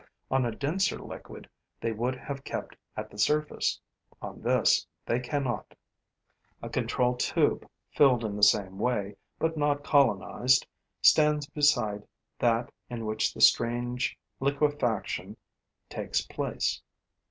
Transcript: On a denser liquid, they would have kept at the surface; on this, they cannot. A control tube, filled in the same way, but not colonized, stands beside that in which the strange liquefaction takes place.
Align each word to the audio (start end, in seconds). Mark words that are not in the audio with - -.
On 0.31 0.47
a 0.47 0.51
denser 0.51 0.97
liquid, 0.97 1.47
they 1.79 1.91
would 1.91 2.15
have 2.15 2.43
kept 2.43 2.75
at 2.97 3.11
the 3.11 3.19
surface; 3.19 3.79
on 4.19 4.41
this, 4.41 4.87
they 5.05 5.19
cannot. 5.19 5.75
A 6.63 6.69
control 6.69 7.15
tube, 7.15 7.67
filled 7.91 8.25
in 8.25 8.35
the 8.35 8.41
same 8.41 8.79
way, 8.79 9.15
but 9.37 9.57
not 9.57 9.83
colonized, 9.83 10.65
stands 11.03 11.45
beside 11.45 12.03
that 12.39 12.71
in 12.89 13.05
which 13.05 13.31
the 13.31 13.41
strange 13.41 14.17
liquefaction 14.39 15.37
takes 15.87 16.21
place. 16.21 16.81